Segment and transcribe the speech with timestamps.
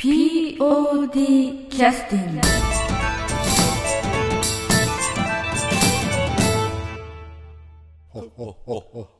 [0.00, 2.40] POD キャスティング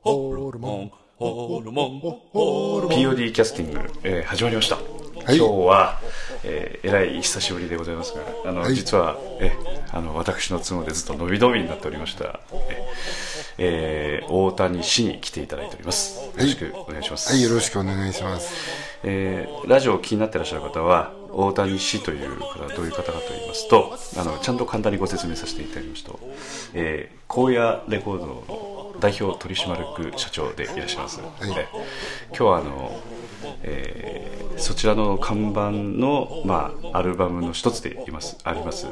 [0.02, 2.96] ホルモン、ホルモン、ホルモン。
[2.96, 4.76] POD キャスティング、えー始まりました。
[4.76, 4.78] い
[5.18, 6.00] 今日は、
[6.44, 9.52] えーえらい久しぶりでございますが、あの、はい実は、え
[9.92, 12.40] あの、私の都合でずっと伸び伸びになっておりました、
[13.58, 16.22] ええー大谷氏に来ていただいております。
[16.24, 17.32] よろしくお願いします。
[17.32, 18.89] はい、よろしくお願いします。
[19.02, 26.18] えーラジオを気になってらっしゃる方は大谷氏という方はどういう方かと言いますとあのちゃんと簡単にご説明させていただきますと、
[26.74, 31.64] えー荒野レコードの代表取締役社長でいらっしゃいます、えー
[32.30, 33.00] 今日はあの、
[33.62, 38.86] えーそちらの看板の、まあ、アルバムの一つでいますあります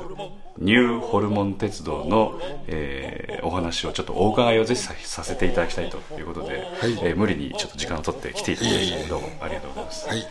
[0.57, 6.67] ニューホルモン鉄道の、えーお話をちょっとお伺いをぜひささせていただきたいということで、
[7.03, 10.27] えー無理にちょっと時間を取って来ていただいてどうもありがとうございます、はい。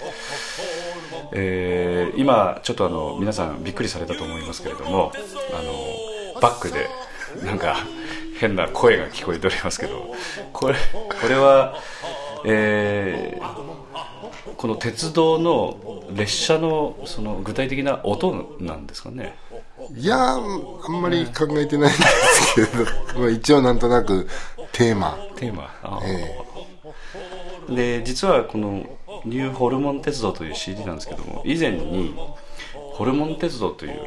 [1.33, 5.11] えー今ちょっとあの皆さんびっくりされたと思いますけれども
[5.53, 5.61] あ
[6.35, 6.89] のバックで
[7.45, 7.77] なんか
[8.39, 10.13] 変な声が聞こえておりますけど
[10.51, 11.75] これこれは、
[12.45, 13.86] えー
[14.57, 19.35] この鉄道の列車のその具体的な音なんですかね？
[19.95, 24.27] いやー、あんまり考えてないんですけれど、まあ一応なんとなく
[24.71, 25.17] テーマ。
[25.35, 25.69] テーマ。
[25.83, 26.45] あーえ
[27.69, 28.83] で実はこの
[29.25, 32.15] 「ニューホルモン鉄道」という CD なんですけども以前に
[32.73, 33.99] 「ホルモン鉄道」という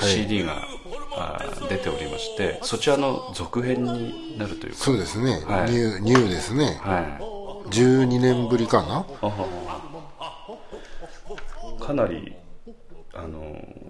[0.00, 0.66] CD が、
[1.16, 4.78] あー出ておりましてそちらの続編になるというか。
[4.78, 5.70] そうですね、はい。
[5.70, 6.80] ニュー、ニューですね。
[6.82, 7.37] はい
[7.70, 9.06] 12年ぶりかな？
[11.80, 12.34] かなり
[13.14, 13.88] あのー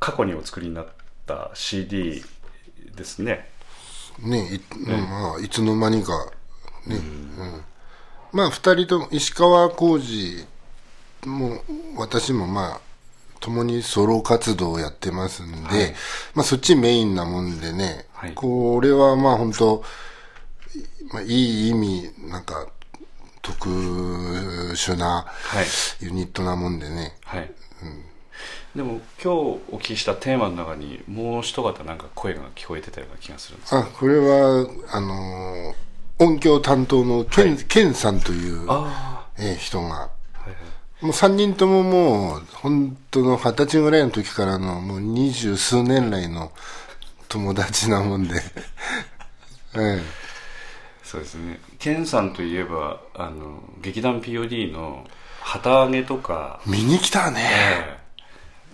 [0.00, 0.86] 過去にお作りになっ
[1.26, 2.24] た CD
[2.96, 3.48] ですね。
[4.18, 6.32] ねい,、うんまあ、いつの間にか、
[6.86, 6.96] ね。
[6.96, 7.64] うん。
[8.32, 10.46] まあ二人とも、石川浩二
[11.28, 11.62] も、
[11.96, 12.80] 私もまあ、
[13.40, 15.94] 共にソロ活動をやってますんで、
[16.34, 18.32] まあそっちメインなもんでね、はい。
[18.34, 19.84] これはまあ本当
[21.12, 22.66] まあいい意味、なんか、
[23.42, 23.68] 特
[24.74, 25.66] 殊なはい。
[26.00, 27.50] ユニットなもんでね、はい、
[28.76, 35.90] でも今日お聞きしたテーマの中にもう一方なんか声が聞こえてたような気がするんですあ、これは、あのー
[36.22, 39.96] 音響担当のケン、ケンさんという、あえー人が、あは
[40.46, 40.52] いは
[41.00, 41.04] い。
[41.06, 46.52] もう三人とももう、本当の二十歳ぐらいの時からの、もう二十数年来の
[47.30, 48.34] 友達なもんで、
[49.76, 50.02] え
[51.10, 55.04] そうですねケンさんといえばあの劇団 POD の
[55.40, 57.40] 旗揚げとか、え見に来たね。
[57.40, 57.98] え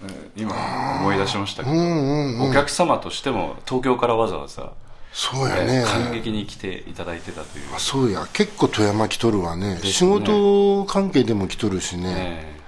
[0.03, 0.55] えええ今
[1.01, 2.51] 思い出しましたけど、うんうんうん。
[2.51, 4.73] お客様としても東京からわざわざ、
[5.13, 5.77] そうやね。
[5.77, 9.77] ええ感激に来ていただいてたという、あそうや、結構富山来とるわね。
[9.77, 12.59] すね仕事関係でも来とるしね、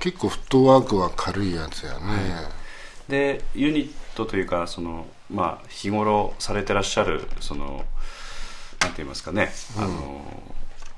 [0.00, 1.98] 結構フットワークは軽いやつやね。
[3.08, 7.84] でユニットというかその、まあ、日頃されてらっしゃるその
[8.80, 10.24] なんて言いますかね、あの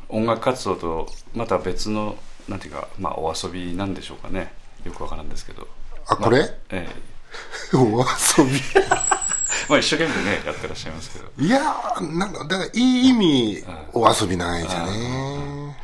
[0.09, 2.16] 音楽活動とまた別の
[2.49, 4.53] なんていうか、まあ、お遊びなんでしょうかね。
[4.84, 5.69] よくわからんですけど。
[6.06, 6.88] あ、これ、え
[7.75, 8.56] お遊び。
[8.77, 8.88] え
[9.69, 11.31] まあ一生懸命ねやってらっしゃいますけど。
[11.38, 15.77] いやー、なんか、だからいい意味、お遊びないじゃね。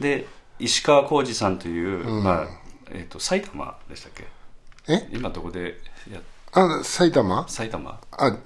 [0.00, 0.26] で
[0.58, 2.46] 石川浩二さんという、まあ
[2.90, 4.26] えー、と埼玉でしたっけ？
[4.88, 5.08] え？
[5.12, 5.80] 今どこで
[6.12, 6.20] や
[6.52, 7.48] あ、埼玉？
[7.48, 7.98] 埼玉。
[8.10, 8.36] あ、す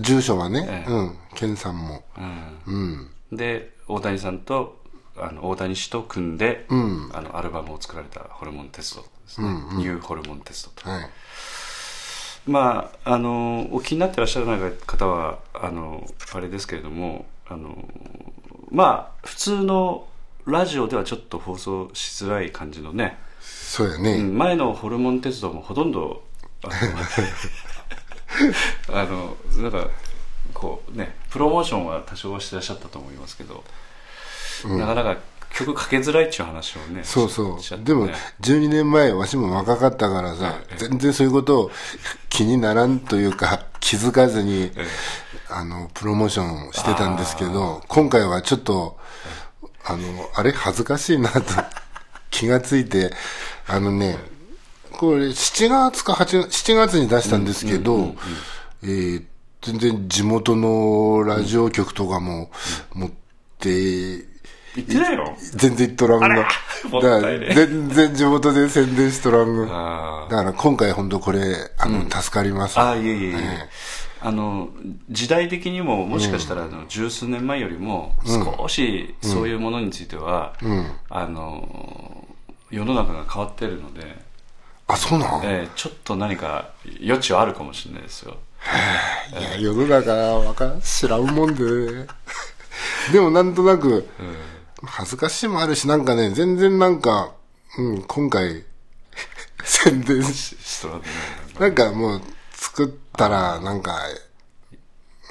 [0.00, 2.02] 住所はね、ええうん、健さんも。
[2.16, 3.36] うんうん。
[3.36, 4.82] で大谷さんと
[5.16, 11.10] あの大谷氏と組んで、んあのアルバムを作られたホルモン鉄道ですね、ニューホルモン鉄道とはい。
[12.46, 17.88] まああのお気になってらっしゃらない方はあのあれですけれどもあの
[18.70, 20.08] まあ普通の
[20.44, 24.14] ラジオではちょっと放送しづらい感じのね、そうやね。
[24.14, 26.24] うん前のホルモン鉄道もほとんど
[28.88, 29.88] あのあのなんか
[30.54, 33.64] こうねプロモーションは多少はしてらっしゃったと思いますけど、
[34.64, 35.16] なかなか
[35.52, 37.60] 曲かけづらいっていう話をねそうそう。
[37.60, 37.78] ししちゃっ。
[37.80, 41.70] てでもね、12年前、わしも若かったからさ、全然そういうことを
[42.28, 44.72] 気にならんというか、気づかずに、
[45.48, 48.98] あの、プロモーションしてたんですけど、今回はちょっと、
[49.84, 51.40] あの、あれ恥ずかしいなと
[52.30, 53.12] 気がついて、
[53.66, 54.16] あのね、
[54.92, 58.14] これ7月か8月、7月に出したんですけど、
[58.82, 59.24] えー
[59.62, 62.50] 全然地元のラジオ局とかも
[62.94, 63.10] 持っ
[63.60, 64.26] て、
[64.74, 65.36] 言ってないの？
[65.38, 66.48] 全然言っとらんが。
[66.90, 70.26] もだから全然地元で宣伝しとらんが。
[70.26, 72.80] あだから今回本当これ、あの、助かります。
[72.80, 73.38] あいえいえいえ。
[74.20, 74.70] あの
[75.10, 80.86] 時代的にももしかしたらあの十数年前よりも少しそういうものについては、うん。
[81.08, 82.26] あの
[82.68, 84.31] 世の中が変わってるので、
[84.92, 86.70] あ、そうなん、えーちょっと何か
[87.02, 88.36] 余地はあるかもしれないですよ。
[89.38, 92.06] いや、世の中わかん、知らんもんで。
[93.12, 94.08] でもなんとなく、
[94.84, 97.32] 恥ずかしいもあるし、なんかね、全然なんか、
[97.78, 98.64] うん、今回、
[99.64, 101.04] 宣伝し、人はね。
[101.58, 102.22] なんかもう、
[102.52, 103.98] 作ったら、なんか、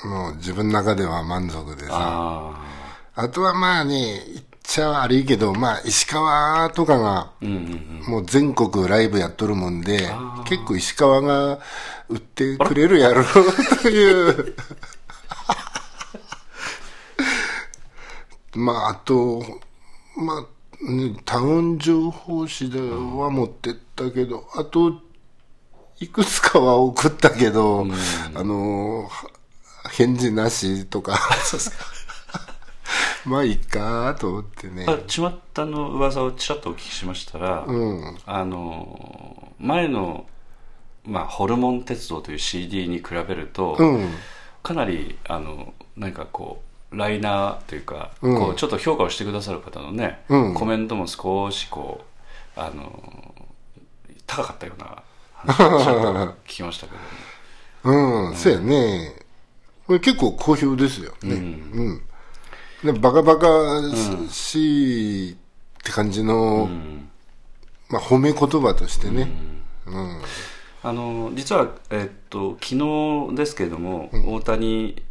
[0.04, 1.94] もう自分の中では満足でさ。
[1.94, 2.66] あ
[3.14, 4.22] あとはまあね、
[4.71, 7.31] ちゃ悪いけど、まあ石川とかが、
[8.07, 10.09] もう全国ライブやっとるもんで、
[10.45, 11.59] 結構石川が
[12.07, 13.25] 売ってくれるやろう
[13.81, 14.56] という。
[18.56, 19.44] まあ、あと、
[20.15, 20.45] まあ、
[20.89, 24.94] ね、タウン情報誌では持ってったけど、あと、
[26.00, 27.85] いくつかは送ったけど、
[28.33, 29.09] あの、
[29.91, 31.19] 返事なしとか、
[33.25, 34.85] まあいいかと思ってね。
[34.88, 38.18] あちまったの噂をちらっとお聞きしましたら、うん。
[38.25, 40.25] あの前の、
[41.06, 44.09] まあ、ホルモン鉄道という CD に比べると、うん。
[44.63, 52.01] かなりあの何かこうライナーというか、うんこうちょっと評価をしてくださる方のね、うんコメントも少しこ
[52.56, 53.33] うあの
[54.27, 55.03] 高かったような
[55.33, 59.15] 話をちょっと聞きましたけど、 うん、そうやね。
[59.88, 61.33] これ結構好評ですよね。
[61.33, 62.03] うん。
[62.83, 63.48] でバカバカ
[64.30, 65.36] しいっ
[65.83, 66.69] て感じの、
[67.89, 69.30] まあ褒め言葉としてね。
[69.86, 70.22] うん。
[70.83, 75.04] あの実は、えっと昨日ですけれども、大谷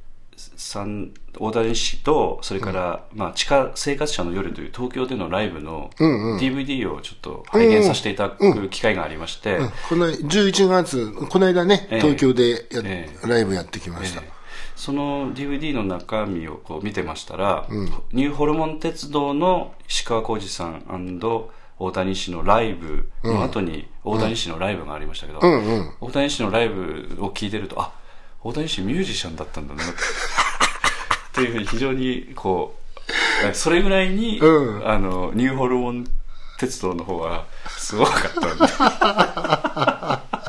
[0.56, 9.58] さん大谷氏とそれから、まあ、地下生活者の夜という東京でのライブの DVD をちょっと拝見させていただく機会がありまして、
[9.88, 12.00] この11月、この間ね、ええ。
[12.00, 13.08] 東京でや、え。
[13.24, 14.22] ライブやってきました。
[14.22, 14.39] ええ
[14.80, 17.66] その DVD の中身をこう見てましたら、
[18.12, 21.20] ニューホルモン鉄道の石川浩二さん
[21.78, 25.92] 大谷氏のライブの後に大谷氏のライブがありましたけど、うんうん。
[26.00, 27.92] 大谷氏のライブを聞いてるとあ
[28.42, 29.82] 大谷氏ミュージシャンだったんだな
[31.34, 32.74] と いうふうに非常にこ
[33.44, 34.88] うえそれぐらいに、うん。
[34.88, 36.06] あのニューホルモン
[36.58, 38.60] 鉄道の方はすごかったんで。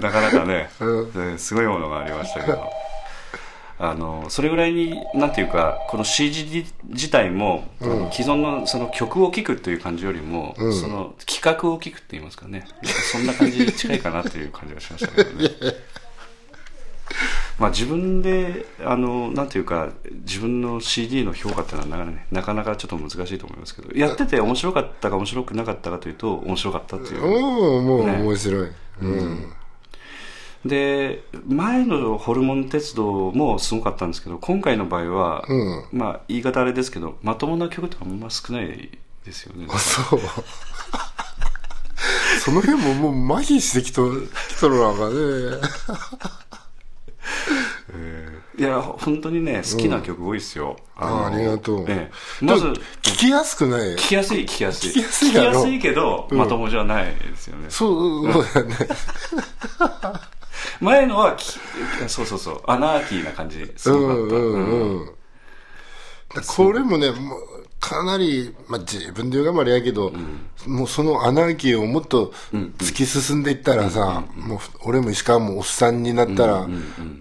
[0.00, 0.70] なかなかね、
[1.34, 2.70] えすごいものがありましたけど
[3.80, 12.66] あのそれぐらいになんていうかこの CG 自体も、あの既存のその曲を聴くという感じよりも、その企画を聴くって言いますかね。
[13.12, 15.48] そんな感じに近いかなという感じがしましたけどね。
[17.58, 19.90] まあ自分であのなんていうか
[20.24, 27.24] 自分の CD の評価っていうのはなかなか,、ね、なかなかちょっと難しいと思いますけどやってて面白かったか面白くなかったかというと面白かったという。
[27.24, 28.12] おーもうね。
[28.22, 28.70] 面白い。
[29.02, 29.52] うん。
[30.64, 35.84] で前のホルモン鉄道もすごかったんですけど今回の場合は、うん。
[35.92, 39.66] まあ言い方あれですけどまともな曲ってあんま少ないですよね。
[39.70, 40.20] あ、そう。
[42.40, 45.14] その辺ももう麻痺してきときとるのかね。
[48.58, 51.84] いや本当にね好きな曲多いですよ、あのありがとう。
[51.88, 52.44] ええ。
[52.44, 53.94] まず聞きやすくない？
[53.94, 54.90] 聞きやすい聞きやすい。
[54.90, 55.50] 聞きやすいだろ。
[55.50, 57.66] 聞きやすいけど、まともじゃないですよね。
[57.70, 58.76] そう、そうだね。
[60.80, 61.58] 前のはき
[62.08, 65.10] そうそうそうアナーキーな感じすうごかった、んうんうん。
[66.46, 67.40] これもね、もう
[67.80, 70.12] かなり、まあ、自分で言うがまれやけど、
[70.66, 76.68] もうそのアナーキーをもっと突き進んでいったらさ、もう俺も石川もおっさんになったら、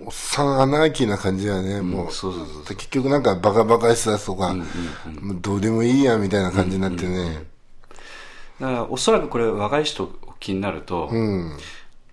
[0.03, 2.11] おっさんアナーキーな感じだね、もう。
[2.11, 7.45] そうそうそう結局なんかバカバカしさとか、もうどうでもいいやみたいな感じになってね。
[8.59, 11.57] だからおそらくこれ若い人お気になると、うん。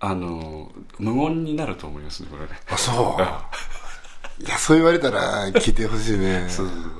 [0.06, 2.48] あの無言になると思いますねこれね。
[2.68, 4.44] あ、そう。
[4.44, 6.46] いや、そう言われたら聞いてほしいね。
[6.48, 6.92] そうそうそう。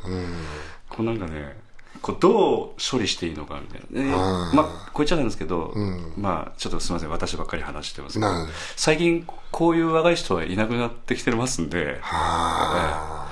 [0.88, 1.56] こうなんかね
[2.00, 4.56] こうどう処理していいのかみたいな、であー。
[4.56, 5.74] まあこう言っちゃなんですけど、
[6.16, 8.26] まあちょっとすみません私ばっかり話してますけど。
[8.76, 13.26] 最近こういう若い人はいなくなってきてますんで、は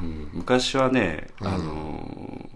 [0.00, 0.30] うん。
[0.32, 2.47] 昔はね、あのー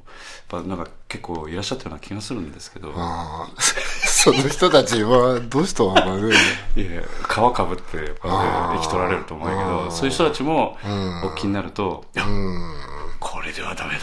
[0.53, 3.49] ぱなんか結構いらっしゃったような気がするんですけど、あ。
[3.49, 3.61] ああ。
[3.61, 6.33] その人たちはどうしたのかね。
[6.77, 8.29] いや皮かぶってやっぱ、
[8.75, 10.77] ね、生き取られると思うけどそういう人たちも
[11.25, 12.25] お気になると、いや
[13.19, 14.01] これではダメだ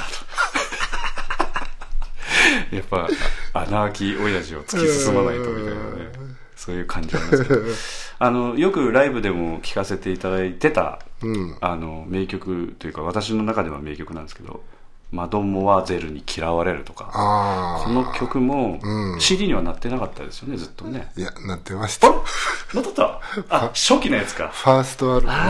[2.70, 3.08] と やっぱ
[3.54, 6.12] アナーキー親父を突き進まないとみたいなね
[6.56, 7.62] そういう感じなんですけど
[8.20, 11.58] あのよくライブでも聴かせていただいてた、うん。
[11.62, 14.62] あの名曲というか私の中では名曲なんですけど
[15.12, 21.12] マドモワゼルに嫌われるとか、あこの曲もうん CD にはなってなかったですよね、ずっとね。
[21.18, 21.20] あ。
[21.20, 22.10] いや、なってました。
[22.10, 23.22] あフなっとった？
[23.50, 24.52] あ、初期のやつか。
[24.54, 25.40] ァーストアルバム。
[25.40, 25.44] あ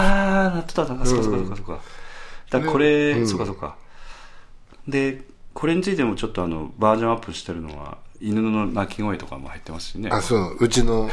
[0.54, 1.06] ー、なっとったな。
[1.06, 1.80] そうかそうかそうか。
[2.50, 3.76] だこれ、うんそうかそうか。
[4.88, 5.24] で、
[5.54, 10.10] これについてもちょっとあの、バージョンアップしてるのは、犬の鳴き声とかも入ってますしね。
[10.10, 11.10] あ、そう、うちの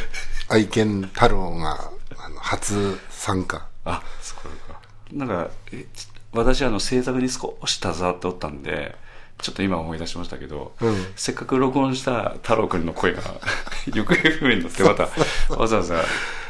[0.49, 3.67] 愛犬太郎が、あの、初参加。
[3.85, 4.81] あ、そうかそうか。
[5.13, 5.85] なんか、え
[6.33, 8.97] 私あの制作に少し携わっておったんで、
[9.39, 11.07] ちょっと今思い出しましたけど、うん。
[11.15, 13.23] せっかく録音した太郎くんの声が
[13.93, 15.09] 行方不明になってまた
[15.55, 16.03] わざわざ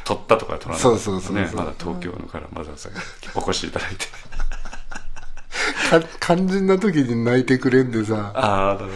[0.05, 1.37] 撮ったとか撮らなかったそうそうそうそう。
[1.37, 2.91] ね、まだ東京のからわざわざ
[3.35, 4.07] お越しいただいて。
[5.91, 8.93] か肝心な時に泣いてくれんでさ、ああ、なる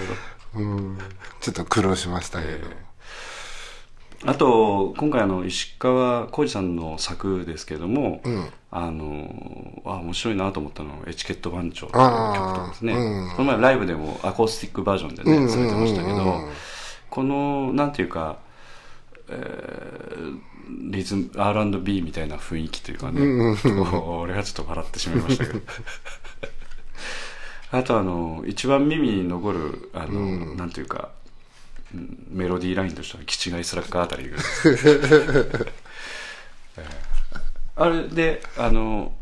[0.52, 0.64] ほど。
[0.64, 0.98] うん、
[1.40, 2.66] ちょっと苦労しましたけど。
[4.26, 12.92] あと、今回あの、石川浩二さんの作ですけれども、んあの、あ、面白いなと思ったのは、エチケット番長という曲とかですね。
[12.92, 12.96] う
[13.32, 16.52] んこの前ライブでもアコースティックバージョンでね、うんされてましたけど、うんうんうん
[17.10, 18.38] この、なんていうか、
[19.28, 20.38] えー
[20.92, 23.20] リズム、R&B みたいな雰囲気というかね、
[24.22, 25.60] 俺がちょっと笑ってしまいましたけど。
[27.72, 31.08] あとあの、一番耳に残る、あの、なんていうか、
[31.92, 34.42] うんメロディーラインとしては、キチガイスラッガーあたりぐらいで
[34.76, 34.88] す。
[36.78, 37.09] えー
[37.76, 39.12] あれで、あの、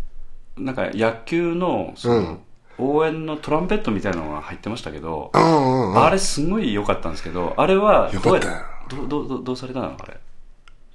[0.56, 2.40] なんか野球の、その、
[2.78, 6.04] 応援のトランペットみたいなのが入ってましたけど、うんうんうん。
[6.04, 8.40] あれすごい良かったんですけど、あれはどうや
[8.88, 9.96] どうどうどうどうされたの？
[9.98, 10.16] あれ。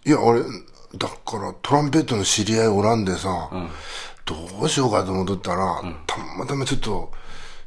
[0.06, 0.42] いや、俺、
[0.96, 3.50] だからトランペットの知り合いおらんでさ、
[4.26, 7.12] どうしようかと思っとったら、たまたまちょっと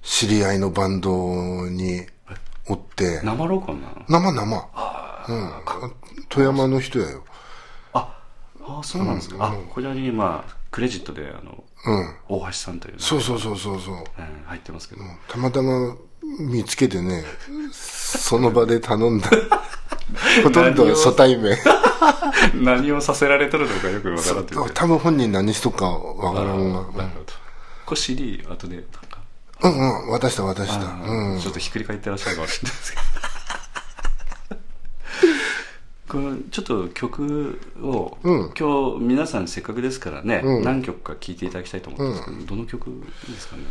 [0.02, 2.07] 知り合いのバンドに
[2.69, 4.05] おって、生録音なの？
[4.09, 4.69] 生生。
[5.28, 5.52] うん。
[6.28, 7.25] 富山の人やよ。
[8.66, 9.37] あ、あそうなんですか。
[9.40, 12.14] あ、こちらにまあ、クレジットで、あの、うん。
[12.28, 13.94] 大橋さんというね、そうそうそうそうそう。
[13.94, 14.02] うん
[14.46, 15.02] 入ってますけど。
[15.28, 15.96] たまたま
[16.38, 17.25] 見つけてね、
[17.73, 19.30] その場で頼んだ。
[20.42, 21.56] ほとんど初対面。
[22.54, 26.80] 何をさせられとるのかよくわからんって多分本人何しとくかわからんが。
[26.80, 27.32] なるほど。
[27.87, 29.20] これ CD、後で、なんか、
[29.62, 30.87] うんうん、渡した渡した。
[30.87, 31.40] うん。
[31.40, 33.02] ちょっとひっくり返ってらっしゃるかもしれないですけど。
[36.09, 38.53] このちょっと曲を、うん。
[38.59, 40.63] 今日皆さんせっかくですからね、うん。
[40.65, 42.91] 何曲か聴いていただきたいと思うんですけど、どの曲
[43.29, 43.63] ですかね？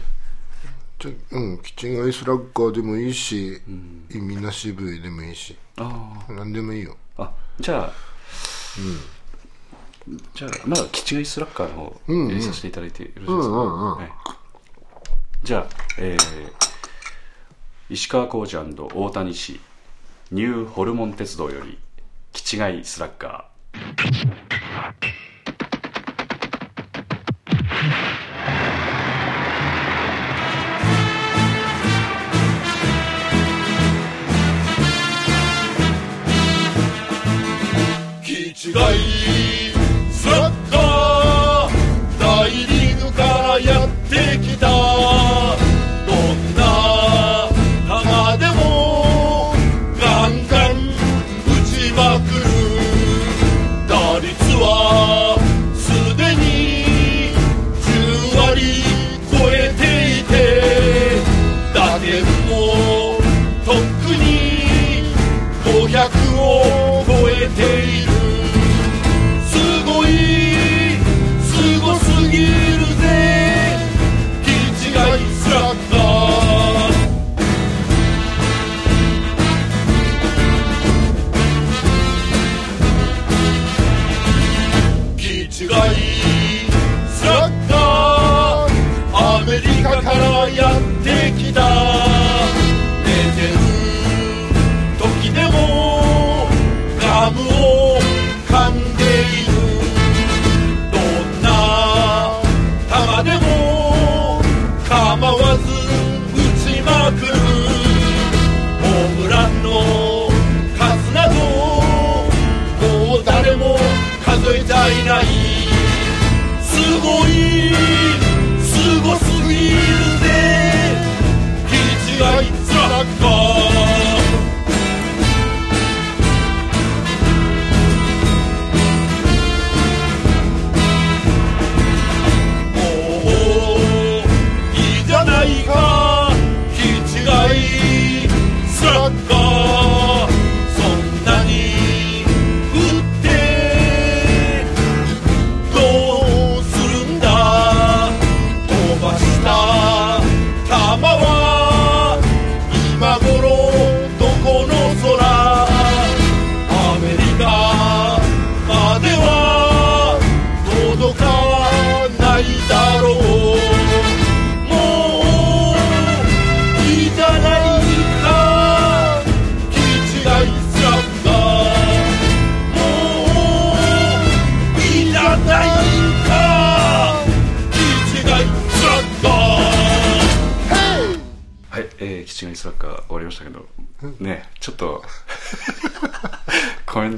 [1.32, 3.62] うん、キッチンアイスラッガーでもいいし、
[4.10, 6.96] 意味なし笛でもいいし、あ何でもいいよ。
[7.18, 7.94] ああじゃあ、
[10.34, 12.27] じゃあまだキッチンアイスラッカーの方うんうん。
[12.30, 14.00] 入れさせていただいてよろしいですか、
[15.44, 15.68] じゃあ、
[16.00, 16.54] えー、
[17.89, 19.60] 石川浩二大谷氏
[20.32, 21.77] ニューホルモン鉄道より
[22.36, 25.14] キチガイスラッガー。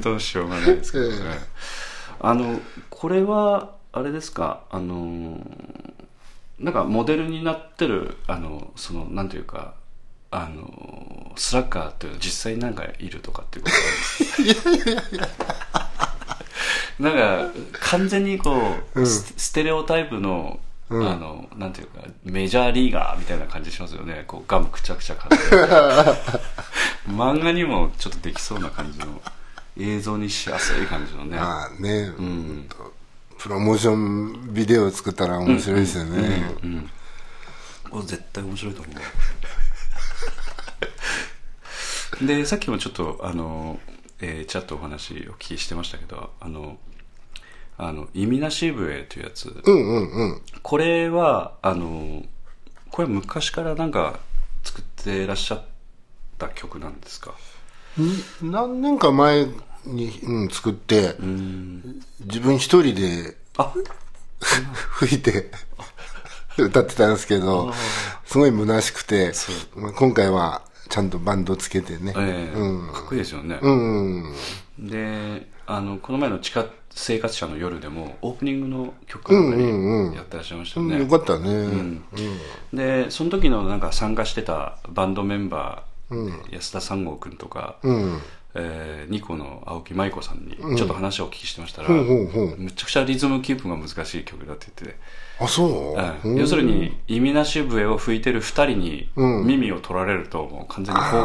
[0.00, 0.76] ントのしようがない。
[0.76, 1.16] ですけどね。
[1.20, 1.78] ええ
[2.20, 5.38] あの、これは、あれですか、あの、
[6.58, 9.74] なんかモデルになってる、あの、その、なんていうか、
[10.32, 14.42] あの、スラッガーっていうのは実際になんかいるとかっていうこと？
[14.42, 15.28] なんですか
[16.98, 18.60] なんか、完全にこ
[18.96, 20.58] う、スステレオタイプの、
[20.90, 24.24] あの、なんていうか、メジャーリーガーみたいな感じしますよね。
[24.26, 25.36] こう、ガムくちゃくちゃかんで。
[27.08, 29.22] 漫画にもちょっとできそうな感じの、
[29.78, 31.36] 映像にしやすい感じのね。
[31.36, 32.92] まあね、うんと
[33.38, 36.54] プロモーションビデオを作ったら面白いですよね。
[37.88, 38.94] これ絶対面白いと思う
[42.26, 43.78] でさっきもちょっとあの、
[44.20, 46.78] えーチャットお話お聞きしてましたけどあの
[47.76, 50.42] あの意味なし笛というやつ、うんうんうん。
[50.62, 52.24] これはあの
[52.90, 54.18] これ昔からなんか
[54.64, 55.64] 作ってらっしゃっ
[56.38, 57.30] た曲なんですか？
[57.30, 57.36] に
[58.42, 59.46] 何年か前
[59.84, 61.16] に、うん、作って、
[62.24, 63.72] 自分一人であ
[64.40, 65.50] 吹いて
[66.58, 67.72] 歌ってたんですけど、
[68.24, 69.32] すごい虚しくて、
[69.74, 72.14] まあ今回はちゃんとバンドつけてね。
[72.16, 72.92] ええうん。
[72.92, 74.34] かっこいいですよね、うん。
[74.78, 81.48] であのこの前の地下生活者の夜でもオープニングの曲なんかにやってらっしゃいましたよね、よかったね。
[81.50, 82.04] うん。
[82.72, 85.87] でその時のなんか参加してたバンドメンバー、
[86.50, 88.20] 安田三郷君とか、うん。
[88.54, 92.56] えーニコの青木舞子さんにちょっと話をお聞きしてましたら、ほうほうほう。
[92.56, 95.00] むちゃくちゃリズムキープが難しい曲だって言ってて、
[95.38, 96.36] あ、そう、うん。
[96.36, 99.46] 要するに意味なし笛を吹いてる二人にうん。
[99.46, 101.22] 耳を取られるともう完全に崩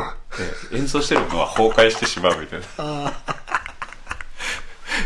[0.71, 3.13] えー演奏してるのは崩壊してしまうみたいな。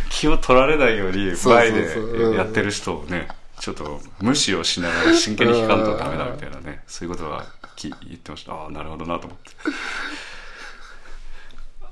[0.10, 3.28] 気を取られないように前でやってる人をね
[3.60, 6.84] ちょっと無視をしながら真剣に弾かんとダメだみたいなね。
[6.88, 8.54] そういうことはき言ってました。
[8.54, 9.52] ああなるほどなと思って。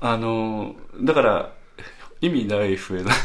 [0.00, 1.52] あのだから
[2.20, 3.12] 意味ない笛だ。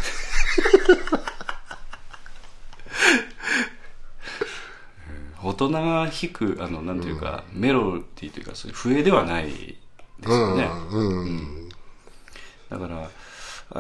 [5.44, 11.38] 大人が弾くあのなんていうか、メロディーというかそういう笛ではないですよね、うん。
[11.38, 11.51] だから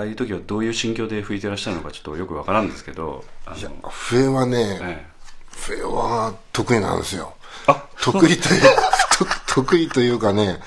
[0.01, 5.05] ああいう時はどういう心境で吹いてらっしゃるのかちょっとよくわからんですけどあの、笛はね、ええ。
[5.51, 7.35] 笛は得意なんですよ。
[7.67, 10.59] あ得意という、と 得意というかね、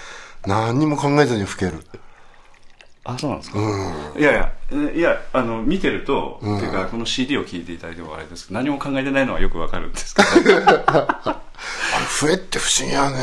[0.46, 1.84] 何にも考えずに吹ける。
[3.02, 3.58] あそうなんですか、
[4.16, 10.28] いやいやえいやあの見てると、っていうかこの CD を聴いていただいてもあれですけど何も考えてないのはよくわかるんですけど。
[10.86, 11.40] あ
[11.98, 13.16] れ笛って不思議やね。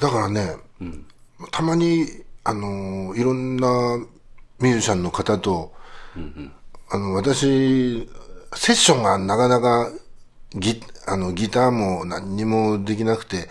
[0.00, 0.56] だからね、
[1.52, 2.06] たまに、
[2.42, 3.68] あのーいろんな
[4.60, 5.72] ミュージシャンの方と、
[6.90, 8.08] あの、私、
[8.54, 9.90] セッションがなかなか
[10.54, 13.48] ギあのギターも何にもできなくて、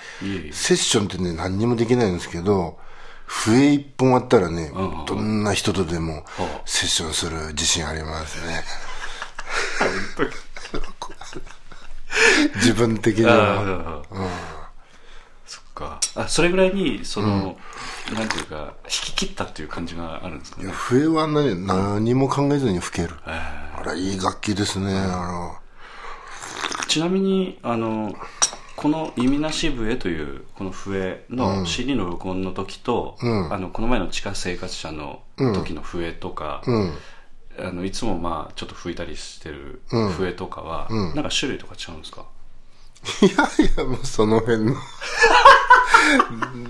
[0.52, 2.78] セッションってね、何にもできないんですけど、
[3.26, 6.26] 笛一本あったらね、んうんどんな人とでも
[6.66, 8.64] セッションする自信ありますね。
[12.56, 14.04] 自分的にあは。
[14.12, 14.59] あそっ
[15.80, 16.00] か。
[16.16, 17.58] あそれぐらいにその、
[18.14, 20.70] なんていうか引き切ったっていう感じがあるんですかね。
[20.72, 23.16] 笛はね、何も考えずに吹ける。
[23.26, 23.32] え
[23.78, 24.94] あれ、いい楽器ですね。
[24.96, 28.14] あーちなみにあの
[28.76, 35.22] この「意味なし笛」というこの笛の CD の録音の時と、あのこの前の地下生活者の
[35.54, 36.94] 時の笛とか、の、うん。
[37.60, 39.82] あのいつもまあちょっと吹いたりしてる
[40.18, 42.24] 笛とかは、なんか種類とか違うんですか？
[43.22, 43.32] いや
[43.66, 44.76] いや、もうその辺の。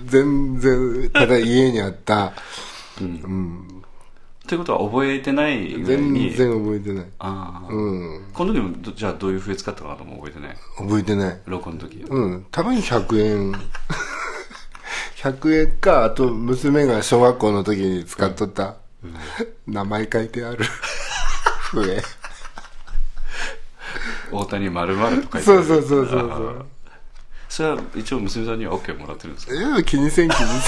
[0.05, 2.33] 全然、ただ家にあった。
[2.97, 7.05] ということは覚えてない全に然覚えてない。
[7.19, 8.25] ああ、うん。
[8.33, 11.39] この時もどじゃあどういう笛使ったかなとも覚えてない覚えてない。
[11.45, 12.45] 録音の時、うん。
[12.49, 13.53] 多分100円。
[15.17, 18.77] 100円か、あと娘が小学校の時に使っとった、
[19.67, 20.65] 名前書いてある
[21.71, 22.01] 笛。
[24.31, 26.65] 大谷丸々と書いてあるそうそうそうそう
[27.49, 29.53] それは一応娘さんには OK もらってるんですか？
[29.53, 30.59] いや、気にせん気にせん。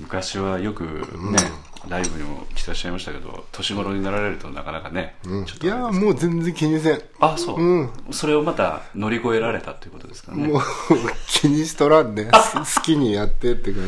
[0.00, 1.38] 昔はよくね、
[1.88, 7.00] ライブにも来てらっしゃいましたけど年頃になられるとなかなかね、ちょっといや、もう全然気にせん。
[7.20, 10.48] あそう、それをまた乗り越えられたっていうことですかね。
[10.48, 10.62] もう
[11.28, 12.28] 気にしとらんね。
[12.32, 13.82] 好きにやってって感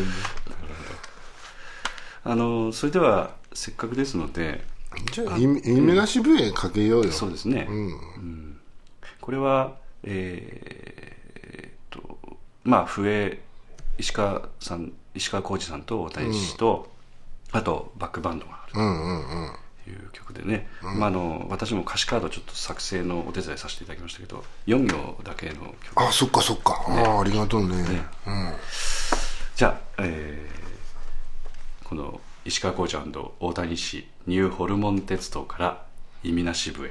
[2.24, 4.64] あのそれではせっかくですので
[5.12, 5.22] じ。
[5.22, 7.12] じゃあ、意味意味なし笛かけようよ。
[7.12, 8.47] そうですね、うん
[9.28, 12.18] これはえーっと
[12.64, 13.38] まあ笛
[13.98, 16.88] 石川さん石川浩二さんと大谷氏と、
[17.52, 18.80] あとバックバンドがある。
[18.80, 19.52] うんうんうん。
[19.84, 26.02] という曲でね、まあ、あの私も歌詞カードちょっと作成のお手伝いさせていただきましたけど4行だけの曲。
[26.02, 27.76] あそっかそっか、ああありがとうね。
[28.26, 28.52] うん。
[29.56, 35.84] じゃあ、えーこの石川浩二大谷氏ニューホルモン鉄道から
[36.22, 36.90] 意味なし部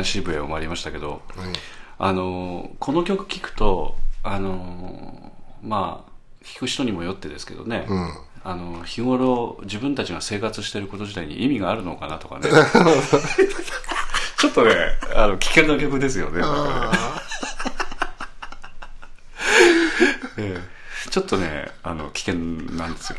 [0.00, 1.22] えー、意味なし部へ終わりましたけど、
[1.98, 6.10] あのーこの曲聴くとあのーまあ
[6.44, 7.86] 聴く人にもよってですけどね、
[8.42, 12.48] あの日頃自分たちが生活していること自体に意味があるのかなとかね。
[14.38, 14.74] ちょっとね
[15.14, 16.40] あの危険な曲ですよね。
[16.40, 16.46] ね
[20.38, 20.80] ええ。
[21.10, 23.18] ちょっとねあの危険なんですよ。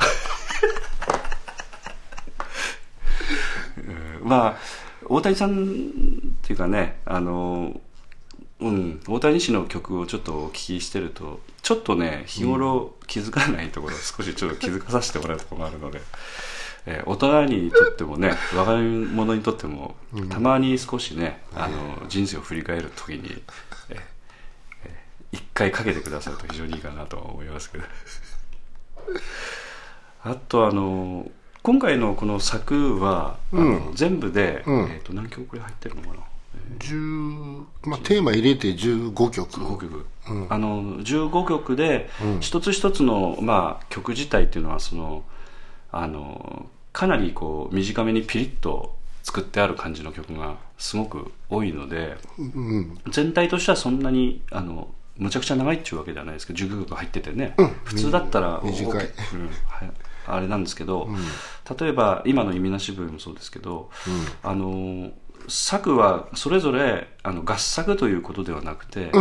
[3.77, 4.57] う んまあ
[5.05, 5.91] 大谷さん
[6.51, 7.79] っていうかねあの
[8.59, 15.99] うん、大谷氏の曲をちょっとお聞きしてるとちょっとね日頃気づかないところを少しちょっと気づかさせてもらうところがあるので、
[16.85, 19.95] えー大人にとってもね若者にとっても
[20.29, 23.19] たまに少しね、あの人生を振り返る時に、
[23.89, 23.97] えー
[24.85, 27.83] えー一回かけてくださると非常にいいかなとは思いますけど。
[30.23, 31.31] あとあの
[31.63, 34.73] 今回のこの作は、あの全部で、ん。
[34.89, 36.17] えー、と何曲くらい入ってるのかな？10
[37.83, 39.49] まあ、テーマ入れて15曲。
[39.61, 40.05] 15曲、
[40.49, 45.23] あの15曲で一つ一つの、まあ、曲自体っていうのはその
[45.91, 52.97] あのかなりこう短めにピリッと作ってある感じの曲がすごく多いので、うん。
[53.11, 58.85] 全体としてはそんなにあのむちゃくちゃ長いっていうわけではないですけど15曲入っててね、普通だったら短い。
[58.85, 59.49] うん。
[59.67, 59.91] はい。
[60.27, 61.09] あれなんですけど、
[61.79, 63.89] 例えば今の「意味なし部」もそうですけど、
[64.43, 65.11] あの
[65.51, 69.11] 作はそれぞれあの合作ということではなくて、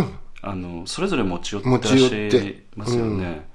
[0.41, 3.47] あのそれぞれ持ち寄ってらっしゃいてますよね、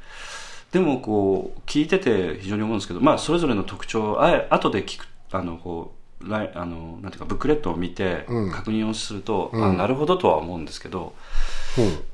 [0.72, 8.50] でもこう聞いてて非常に思うんですけど、まあ、それぞれの特徴をあえ後で聞くあのこうあのなんていうかブックレットを見てうん。
[8.50, 11.14] 確認をすると、あなるほどとは思うんですけど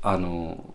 [0.01, 0.73] あの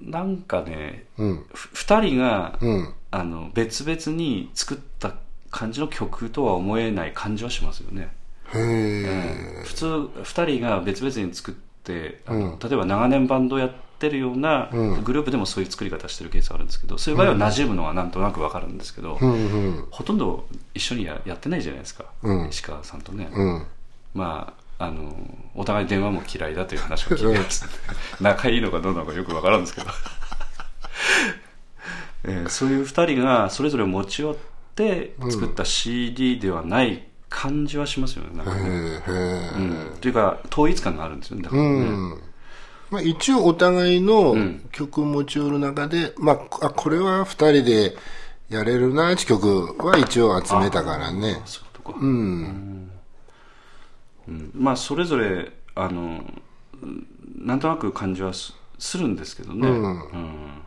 [0.00, 1.46] なんかねうん。
[1.52, 2.94] ふ2人が、うん。
[3.10, 5.14] あの別々に作った
[5.50, 8.10] 感じの曲とは思えない感じはしますよね、
[8.54, 15.04] へえ普通2人が別々に作ってあの、例えば長年バンドやってるようなうん。
[15.04, 19.86] グループでもそういう作り方してるケースあるんですけどそういう場合は馴染むのはなんとなくわかるんですけど、うんうん。
[19.90, 22.48] ほとんど一緒にややってないじゃないですか、うん。
[22.48, 23.66] 石川さんとね、うん。
[24.14, 25.14] まああの
[25.54, 27.64] お互い電話も嫌いだという話を聞いてます、
[28.20, 29.86] 仲いいのかどうなのかよくわからんですけど、
[32.24, 34.36] えーそういう2人がそれぞれ持ち寄っ
[34.74, 42.22] て作った CD ではない感じはしますよねなんかね、うん、というか統一感があるんですよねだかえらね、うん。
[42.90, 44.60] まあ、一応お互いのん。
[44.70, 47.96] 曲持ち寄る中で、まあ、あこれは二人で
[48.50, 51.40] やれるなって曲は一応集めたからね。
[51.46, 52.90] そういうことか、うん。
[54.28, 54.50] うん。
[54.54, 56.22] まあそれぞれあの
[56.82, 57.06] うん
[57.38, 59.84] なんとなく感じはすするんですけどね、うん。
[59.84, 60.62] うん。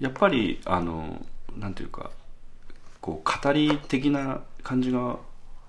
[0.00, 2.10] やっぱりあのなんていうか
[3.06, 5.16] こう語り的な感じが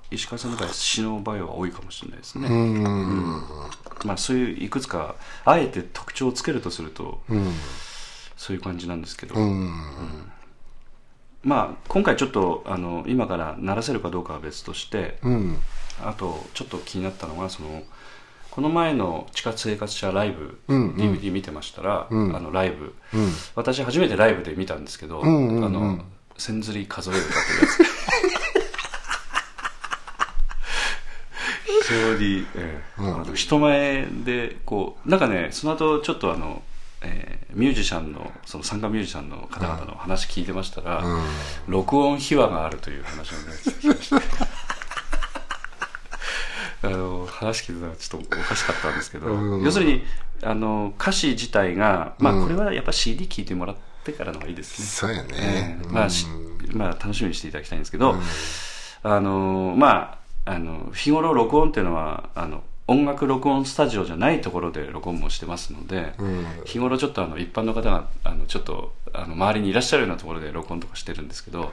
[0.09, 3.43] 石川さんの場合詩の場合は多いかもしれないですね、うん。
[4.05, 7.21] まあ、そういういくつかあえて特徴をつけるとすると、
[8.37, 9.35] そういう感じなんですけど、
[11.43, 15.57] まあ、今回ちょっとあの今から鳴らせるかどうかは別として、うん。
[16.03, 17.83] あとちょっと気になったのがその
[18.49, 20.95] この前の地下生活者ライブ、うんうん。
[20.95, 22.35] DVD 見てましたら、うん。
[22.35, 23.31] あのライブ、うん。
[23.53, 25.65] 私初めてライブで見たんですけど、んうんうん。
[25.65, 25.99] あの
[26.37, 27.97] 千釣り数えるかっていうやつ。
[31.87, 36.61] 非常に、ええあの人前でこうなんかねその後ちょっとあの、
[37.01, 41.03] えーミュージシャンのその参加ミュージシャンの方々の話聞いてましたら、
[41.67, 44.17] 録音秘話があるという話をね聞きました。
[46.87, 49.63] あの話聞いてたらちょっとおかしかったんですけど、うん。
[49.63, 50.05] 要するに
[50.43, 53.75] あの歌詞自体が、まあ、これはやっぱ CD 聴いてもらっ
[54.07, 54.85] てからの方がいいですね。
[54.85, 55.79] そうやね。
[55.83, 55.93] ええ。
[55.93, 56.27] まあし
[56.73, 58.15] まあ、楽しみにしていただきたいんですけど、
[59.03, 66.13] あのまあ、あの日頃録音っていうのはあの音楽録音スタジオじゃないところで録音もしてますので、
[66.65, 71.71] 日頃ちょっとあの一般の方があのちょっとあの周りにいらっしゃるようなところで録音とかしてるんですけど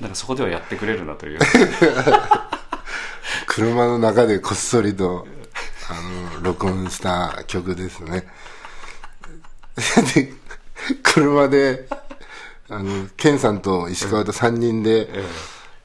[0.00, 1.38] なんかそこではやってくれるなという。
[3.46, 5.26] 車の中でこっそりと
[5.88, 8.26] あの録音した曲ですね。
[10.14, 10.32] で
[11.02, 11.88] 車で
[12.68, 15.08] あのケンさんと石川と3人で、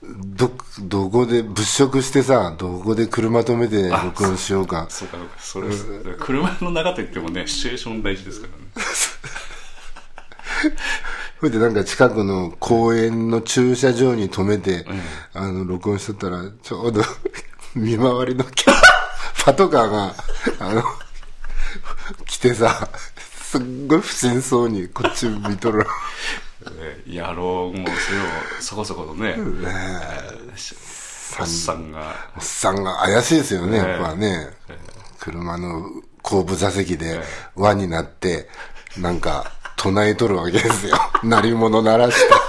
[0.01, 4.87] どどこで物色してさどこで車止めて録音しようか。
[4.89, 5.35] そうかそうか。
[5.39, 5.85] それです
[6.19, 8.63] 車の中といってもねシチュエーション大事ですからね。
[11.39, 14.85] それでなんか近くの公園の駐車場に止めて、
[15.33, 17.01] あの、録音しとったら、ちょうど
[17.73, 18.73] 見回りのキャ
[19.43, 20.13] パトカーが、
[20.59, 20.83] あの、
[22.27, 22.89] 来てさ、
[23.51, 25.85] すっごい不審そうにこっち見とる。
[26.79, 27.87] え ー野郎もそれを
[28.61, 30.21] そこそこのね、えー
[31.39, 34.49] おっさんがおっさんが怪しいですよね、ええやっぱね。
[35.19, 35.83] 車の
[36.21, 37.21] 後部座席で
[37.55, 38.47] 輪になって、
[38.97, 40.97] なんか唱えとるわけですよ。
[41.23, 42.33] 鳴り物鳴らして。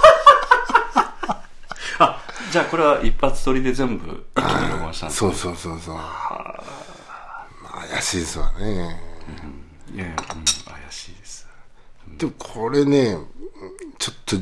[1.99, 5.95] あじゃあこれは一発撮りで全部一気に録音したんですそうそうそうそう。
[5.95, 6.63] まあ
[7.91, 9.01] 怪しいですわね。
[9.91, 10.45] いやいや、うん、怪
[10.89, 11.47] しいです。
[12.17, 13.17] でもこれね、
[13.97, 14.35] ちょっと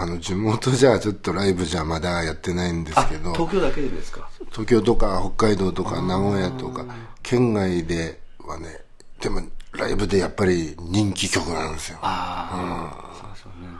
[0.00, 4.28] あの地元じゃちょっとライブじゃまだやってないんですけど、東京だけでですか？
[4.50, 6.84] 東京とか北海道とか名古屋とか、
[7.22, 8.80] 県外ではね、
[9.20, 11.98] でもライブでやっぱり人気曲なんですよ。
[12.02, 13.78] ああ、そうですよね。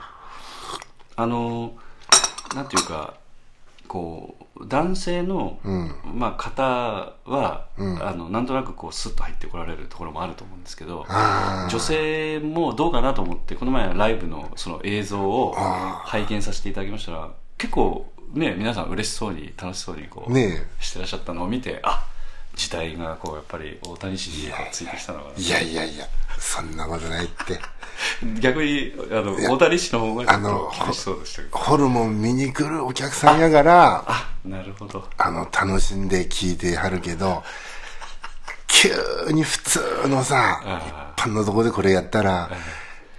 [1.15, 1.73] あの
[2.55, 3.15] なんていうか
[3.87, 5.59] こう男性の、
[6.13, 6.63] まあ、方
[7.25, 11.05] は、あのなんとなくこうスッと入ってこられるところもあると思うんですけど
[11.69, 22.05] 女性もどうかなと思ってこの前ライブのその映像を拝見させていただきましたら結構ね皆さん嬉しそうに楽しそうにこう、ねしてらっしゃったのを見てあ
[22.55, 26.05] 時代がこうやっぱり大谷氏についてきたのがいやいやいや、
[26.37, 27.59] そんなことないって。
[28.39, 30.71] 逆にあの大谷氏の方があの
[31.51, 35.07] ホルモン見に来るお客さんやから、あなるほど。
[35.17, 37.43] あの、楽しんで聴いてはるけど、
[38.67, 38.89] 急
[39.31, 42.49] に普通のさ、あ一般のとこでこれやったら、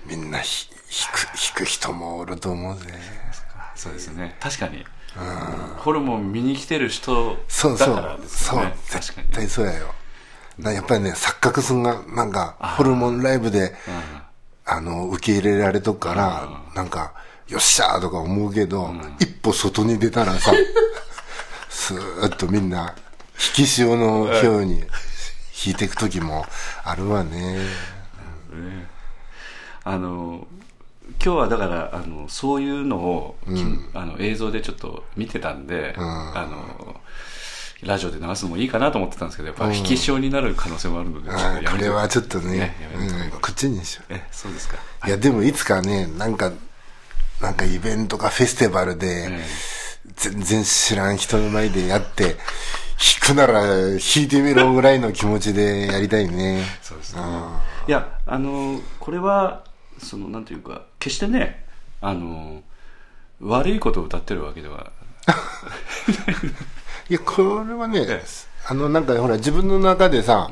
[0.06, 2.86] みんなひ弾く、弾く人もおると思うぜ。
[3.74, 4.36] そうですね。
[4.40, 4.84] 確かに
[5.78, 8.16] ホルモン見に来てる人そうそうだから。
[8.16, 8.76] ですそうよね。
[8.88, 9.94] 確絶かに対そうやよ。
[10.62, 13.74] やっぱりね、錯覚すんが、なんか、ホルモンライブで、
[14.66, 17.14] あの、受け入れられとくから、なんか、
[17.48, 20.52] よっしゃーとか思うけど、一歩外に出たらさ、
[21.70, 22.94] スーッとみんな、
[23.56, 24.84] 引き潮のように
[25.64, 26.46] 引いていく時も
[26.84, 27.58] あるわね。
[29.82, 30.46] あの
[31.22, 33.36] 今日はだからあのそういうのを、
[33.94, 37.00] あの映像でちょっと見てたんで、あの
[37.82, 41.66] ラジオで流すのもいいかなと思ってたんですけどやっぱ引き潮になる可能性もあるので、ちょっとやめて。
[41.68, 43.14] これはちょっとね、やめて。
[43.14, 44.12] うん、こっちにしよう。
[44.14, 44.76] えそうですか。
[45.06, 45.10] い。
[45.10, 46.52] や、でもいつかね、なんか、
[47.40, 49.46] なんかイベントかフェスティバルで、え
[50.16, 52.36] 全然知らん人の前でやって、
[53.24, 56.62] 弾くなら弾いてみろぐらいの気持ちでやりたいね。
[56.82, 57.22] そうですね。
[57.88, 59.64] いやあのこれは
[59.98, 61.64] そのなんていうか決してね
[62.00, 62.62] あの
[63.40, 64.92] 悪いことを歌ってるわけでは
[67.10, 68.22] いや、これはねええ、
[68.68, 70.48] あの、なんかほら、自分の中でさ、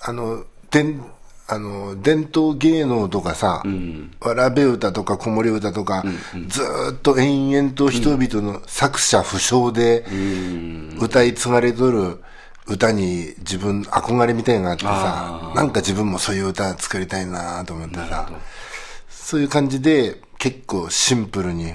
[0.00, 1.04] あの、伝、
[1.48, 3.62] あの、伝統芸能とかさ、
[4.20, 6.02] わらべ歌とか子守歌とか、
[6.48, 10.06] ずーっと延々と人々の作者不詳で
[10.98, 12.22] 歌い継がれとる
[12.66, 18.28] 歌に自分憧れみたいなのがあってさなんか自分もそういう歌作りたいなと思ってさ、
[19.26, 21.72] そういう感じで結構シンプルに、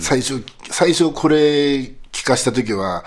[0.00, 1.36] 最初、最初これ
[2.10, 3.04] 聞かした時は、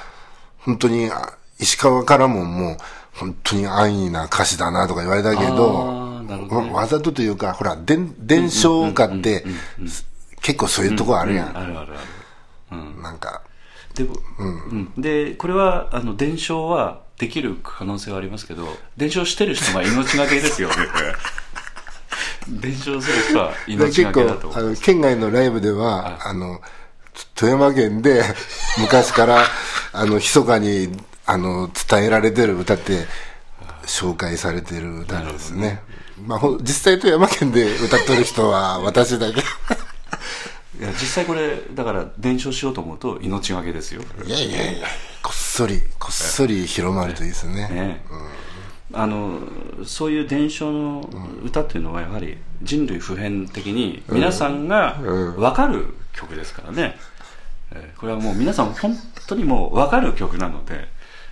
[0.60, 2.78] 本当にあ石川からももう、
[3.12, 6.48] 本当に安易な歌詞だなとか言われたけあど、ね。
[6.50, 9.44] わわざとというか、ほら、伝伝承歌って、
[10.42, 11.50] 結構そういうとこあるやん。
[11.50, 12.00] あるあるある。
[12.72, 13.02] うん。
[13.02, 13.42] なんか、
[13.94, 14.94] でも、うん。
[14.98, 20.70] でこれはあの伝承はできる可能性はありますけど伝承してる人は命がけですよ
[22.48, 26.62] 伝承する人は命結がけだと構、思うあの、県外のライブでは、あの、
[27.36, 28.24] 富山県で
[28.80, 29.46] 昔から、
[29.94, 30.90] あの、密かに、
[31.26, 33.08] あの、伝えられてる歌って、
[33.86, 35.82] 紹介されてる歌ですね。
[36.26, 39.40] まあ、実際富山県で歌ってる人は 私だけ。
[39.40, 44.88] いや実際これだから伝承しようと思うと命がけですよいやいやいや、
[45.24, 47.70] こっそり、こっそり広まるといいですね。
[47.70, 48.06] ね
[48.94, 49.40] あの
[49.86, 51.10] そういう伝承の
[51.44, 56.96] 歌っていうのはやはり人類普遍的に皆さんが分かる曲ですからね、
[57.72, 58.96] えーこれはもう皆さん本
[59.28, 60.88] 当にもう分かる曲なので、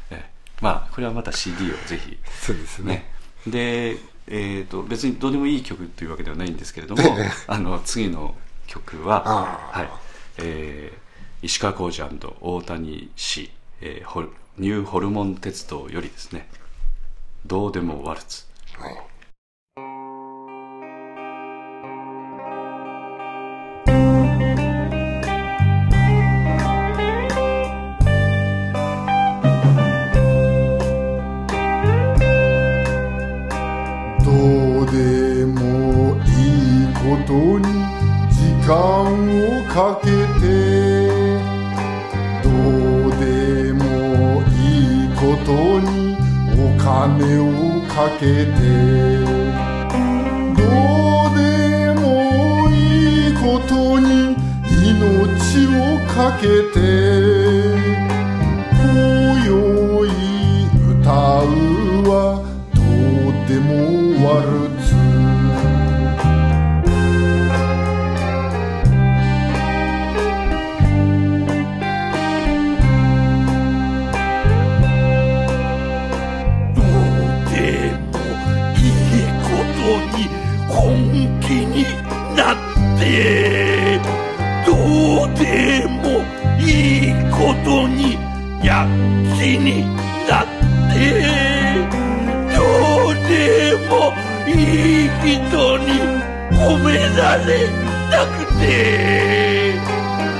[0.09, 3.05] えーまあこれはまた CD をぜひそうですね。
[3.45, 3.51] ね。
[3.51, 7.03] で、えー、と別にどうでもいい曲というわけではないんですけれども
[7.47, 8.35] あの次の
[8.67, 9.89] 曲は、あはい。
[10.39, 11.03] えー
[11.43, 12.09] 石川浩二
[12.41, 16.47] 大谷氏、えーニューホルモン鉄道よりですね
[17.45, 18.45] 「どうでもワルツ
[18.77, 19.12] はい。
[47.03, 48.51] 金をかけて。
[50.55, 50.63] ど
[51.27, 51.41] うで
[51.99, 52.01] も
[52.69, 52.71] い
[53.29, 54.37] いことに
[54.87, 57.22] 命をかけて。
[88.83, 89.85] 躍起に
[90.27, 90.47] なっ
[90.93, 90.97] て
[92.53, 92.59] ど
[93.09, 93.91] うでも
[94.47, 94.49] い
[95.05, 95.85] い人に
[96.51, 97.49] 褒められ
[98.09, 98.63] なくて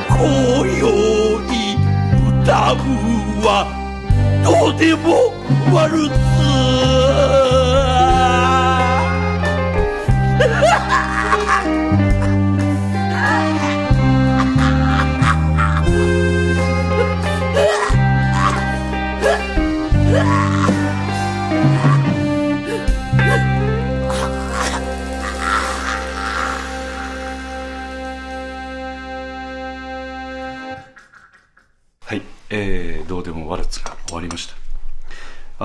[0.10, 0.17] 今
[0.77, 0.84] 宵
[2.41, 2.75] 歌う
[3.45, 3.47] は
[4.43, 5.08] どうでも
[5.73, 6.13] ワルツ
[10.45, 11.10] はい、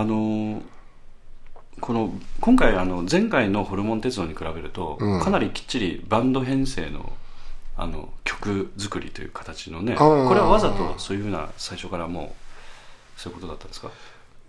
[0.00, 0.62] あのー
[1.80, 7.12] この今回あの前回のホルモン鉄道に比べると、かなりきっちりバンド編成の
[7.76, 12.34] あの曲作りという形のねこーれはわざとそういうふうな最初からも
[13.16, 13.90] うそういうことだったんですか？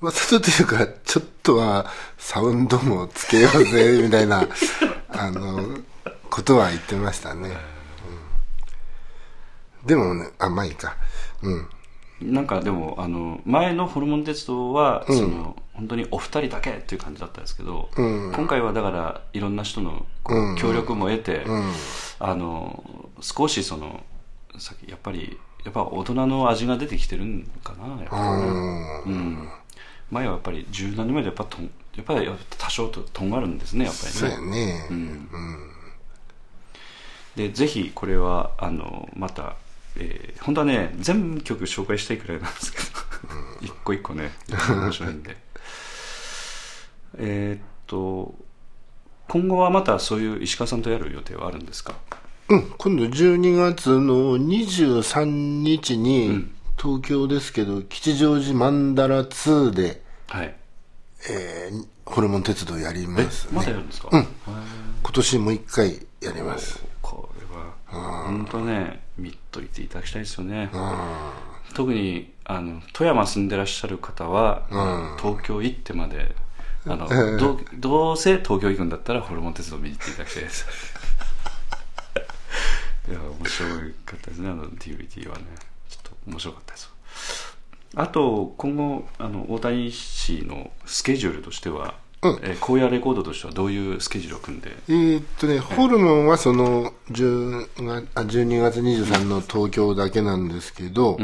[0.01, 1.85] わざとというか、ちょっとは
[2.17, 4.47] サウンドもつけようぜ、みたいな、
[5.09, 5.77] あの、
[6.31, 7.49] ことは言ってましたね。
[7.49, 7.55] うん
[9.87, 10.95] でもね、あ、まあいいか。
[11.43, 11.69] うん。
[12.21, 20.05] なんかでもあの前のホルモン鉄道は、その本当にお二人だけっていう感じだったんですけど、今回はだからいろんな人の
[20.57, 21.45] 協力も得て、
[22.19, 22.83] あの
[23.21, 24.03] 少しその
[24.57, 28.17] さっきやっぱりやっぱ大人の味が出てきてるんかなやっぱ。
[28.45, 29.49] りねうん、
[30.11, 34.11] 前はやっぱり十何年前でやっぱとんやっぱり多少ととんがるんですねやっぱりね。
[34.11, 34.89] そうやね。
[37.35, 39.55] でぜひこれはあのまた、
[39.99, 42.85] えー本当はね全曲紹介したいくらいなんですけど。
[43.61, 44.31] 一個一個ね。
[44.69, 45.37] 面白いんで。
[47.19, 48.33] えーっと
[49.27, 51.93] 今後はまたそういう石川さんとやる予定はあるんですか？
[52.47, 56.47] うん、今度12月の23日に、
[56.81, 60.55] 東京ですけど、吉祥寺マンダラ2で、はい。
[61.29, 63.51] えーホルモン鉄道やります、ね。
[63.53, 64.25] まだやるんですか、今
[65.13, 66.83] 年もう一回やります。
[67.03, 67.75] これは
[68.25, 70.69] 本当ね見っといていただきたいですよね。
[71.73, 74.63] 特にあの富山住んでらっしゃる方は、
[75.19, 76.35] 東京行ってまで
[76.85, 77.07] あの、
[77.37, 80.65] どうどうせ東京行くんだったらホルモン鉄道見に行っていただきたいです。
[83.09, 83.67] いや面白
[84.05, 85.43] かったですねあの DVD はね。
[85.89, 86.89] ちょっと面白かったです。
[87.95, 92.39] あと今後あの大谷氏のスケジュールとしては、うん。
[92.43, 94.71] えー荒野レコードとしてはどういうスケジュールを組んで？
[94.89, 101.17] えーっとね、ホルモンはその10があ12月23の東京だけなんですけど、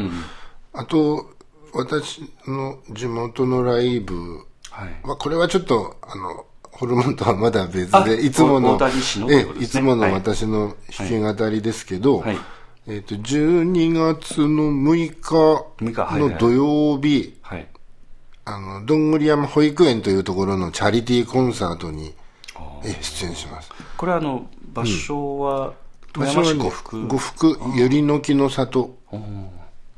[0.73, 1.29] あと、
[1.73, 5.07] 私の地元のライブはい。
[5.07, 10.11] は、これはちょっと、あの、ホルモンとはまだ別あで、いつもの、大谷氏のということえいつものはい。
[10.11, 12.37] 私の弾き語りですけど、はい。
[12.87, 17.33] えーっと、12月の6 6日の土曜日、はい
[18.45, 22.13] あの、どんぐり山保育園というところのチャリティーコンサートに、
[22.83, 23.71] え出演します。
[23.97, 25.73] これはあの場所は
[26.13, 28.97] 富山市呉服、呉服、ゆりの木の里。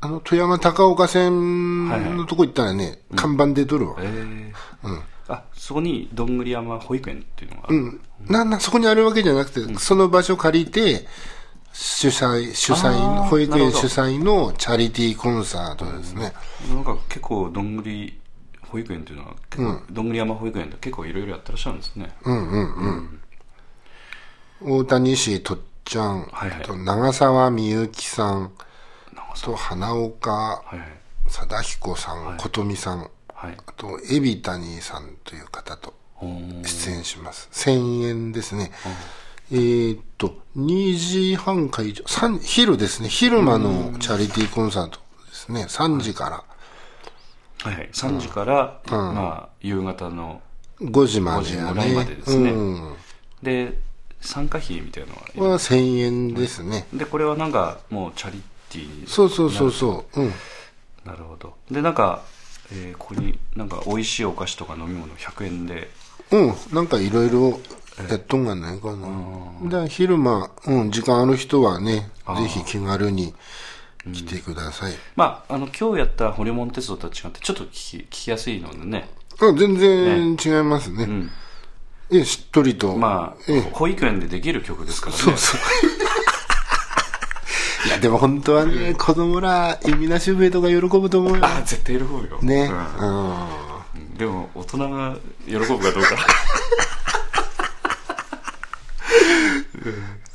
[0.00, 3.96] あの、富山高岡線のとこ行ったらね、看板出とるわ。
[4.00, 5.02] えー。
[5.28, 8.00] あそこにどんぐり山保育園っていうのがうん。
[8.26, 11.06] な、な、そこにあるわけじゃなくて、その場所借りて、
[11.72, 12.92] 主催、主催
[13.26, 16.32] 保育園主催のチャリティーコンサートですね。
[16.70, 18.18] なんか結構どんぐり
[18.70, 22.14] 保育園っていうのは結構、どんぐり山保育園って結構いろいろやってらっしゃるんですね、
[24.60, 26.62] 大谷市とっちゃん、はいはい。
[26.62, 28.52] と長澤みゆきさん、
[29.42, 30.88] と花岡はいはい。
[31.28, 33.56] 貞彦さん、琴美さん、はい。
[33.66, 37.48] あと、エビタニーさんという方と出演します。
[37.52, 38.72] 1000円ですね。
[39.50, 46.44] えーっと、2時半会場、三昼ですね、昼間のチャリティーコンサートですね、3時から
[47.62, 50.40] はいはい、3時から、まあ、夕方の
[50.80, 52.14] 5時ま5時でやぐらいまねで。
[52.16, 52.94] ですね、うん。
[53.42, 53.78] で
[54.20, 56.86] 参加費みたいなのはは1000円ですね。
[56.92, 60.20] でこれはなんかもうチャリティーにそうそうそうそう。
[60.20, 60.32] うん。
[61.04, 62.22] なるほどでなんか、
[62.72, 65.88] えーここになんか美味しいお菓子とか飲み物100円で
[66.30, 67.58] うん、なんかいろいろ
[68.10, 69.82] やっとんがないかな。
[69.82, 73.34] で、昼間、うん、時間ある人はね、ぜひ気軽に
[74.12, 74.92] 来てください。
[75.16, 79.08] まああの今日やったホリモン鉄道とは違ってちょっと聞き聞きやすいのでね
[79.40, 81.04] あ全然違いますね。
[81.04, 81.30] ん
[82.10, 82.96] え、しっとりと。
[82.96, 85.60] まあ、ええ保育園でできる曲ですからねそうそう。
[87.86, 91.44] いや、でも本当はね、子供ら、意味なし笛とか喜ぶと思うよ。
[91.44, 92.70] あ絶対喜ぶよね。
[93.00, 93.44] うん
[93.94, 94.14] うん。
[94.16, 96.16] でも大人が喜ぶかどうか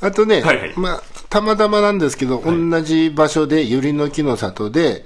[0.00, 1.02] あとね、はいはいまあ、
[1.34, 5.04] たまたまなんですけど、同じ場所で、ゆりの木の里で、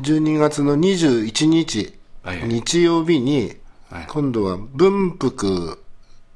[0.00, 2.48] 12月の21日、はいはい。
[2.48, 3.56] 日曜日に、
[3.90, 4.06] はい。
[4.08, 5.82] 今度は文福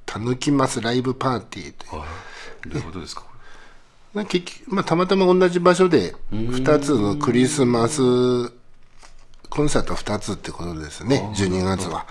[0.07, 2.01] たぬきますライブパーティーという。
[2.01, 2.09] はい
[2.69, 3.23] どういうことですか？
[4.13, 4.25] こ
[4.67, 8.01] まあたまたま同じ場所で、2つのクリスマス
[9.49, 12.07] コンサート2つってことですね、12月は。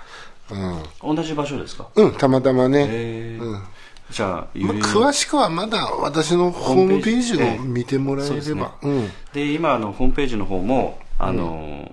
[0.50, 0.56] れ
[1.04, 1.90] 同じ場所ですか？
[1.94, 2.86] うん、うん、たまたまね。
[2.90, 3.77] えー
[4.10, 8.76] じゃあ、ゆま詳しくはまだ私のホームページを見てもらえれば。
[8.82, 9.10] うん。
[9.34, 11.89] で今あのホームページの方もあの、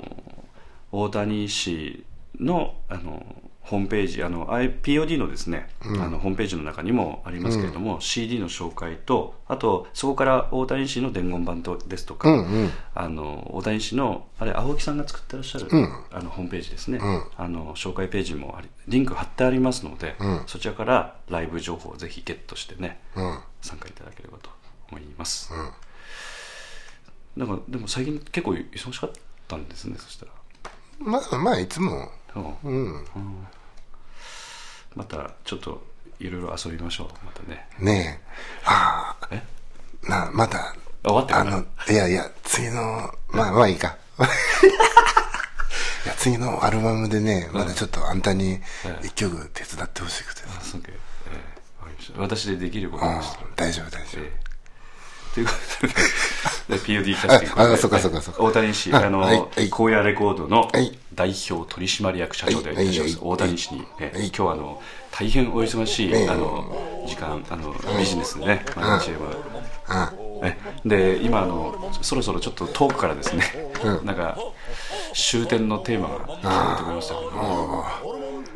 [0.93, 2.05] 大谷氏
[2.39, 3.25] のあの
[3.65, 12.29] ホームページあの POD のですね、あのホームページの中にもありますけれども、CD の紹介とあとそこから大谷氏の伝言版とですとか、
[12.95, 15.69] あの大谷氏のあれ青木さんが作ってらっしゃる、
[16.13, 16.99] あのホームページですね、
[17.39, 20.15] あの紹介ページもありリンク貼ってありますので、
[20.47, 23.01] そちらからライブ情報をぜひゲットしてね、
[23.63, 24.51] 参加いただければと
[24.91, 25.51] 思います、
[27.35, 29.11] なんかでも最近結構忙しかっ
[29.49, 30.33] たんですねそしたら。
[30.99, 32.09] まあ、まあ、いつも。
[32.33, 32.69] そう。
[32.69, 33.05] うん。
[34.95, 35.85] またちょっと
[36.21, 37.09] いろいろ遊びましょう。
[37.25, 37.67] またね。
[37.79, 38.27] ねえ。
[38.65, 39.43] あえ？
[40.07, 41.47] あ、な、まだ、あ終わってから？
[41.57, 43.97] あの、いやいや、次の、まあ、まあいいか。
[46.07, 48.61] いや、次のアルバムでね、まだちょっとあんたに
[49.03, 50.43] 一曲手伝ってほしくて。
[50.47, 50.99] あそうかえ
[52.17, 54.54] 私でできることうんでしたら、大丈夫、大丈ええ
[55.35, 55.93] ということで。
[56.67, 58.43] で POD キャスティングああそうかそうかそうか。
[58.43, 59.71] 大谷氏ああの、はいはい。
[59.71, 60.99] 荒野レコードのはい。
[61.15, 64.83] 代表取締役社長でいらっしゃいます、大谷氏に、え今日はあの
[65.13, 69.11] 大変お忙しい、はいあの時間あのビジネスでね毎日
[69.87, 70.13] は。
[70.85, 73.45] で今あのそろそろちょっと遠くからですね、
[74.05, 74.37] なんか
[75.15, 77.31] 終点のテーマが聞こえてきましたけど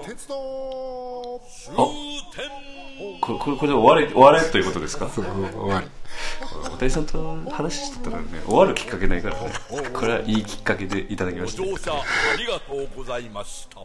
[0.09, 1.41] 鉄道。
[1.47, 2.49] 終点
[3.21, 5.07] これこれこれで終われ終われということですか？
[5.11, 5.35] そう終
[5.71, 5.87] わり。
[6.65, 9.51] 大谷さんと話しとったらね終わるきっかけないからね。
[9.93, 11.63] これはいいきっかけでいただきました。
[11.63, 11.97] ご乗車あ
[12.39, 13.81] りがとうございました。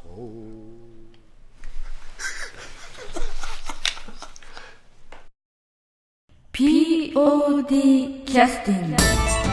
[6.54, 9.53] POD キャスティング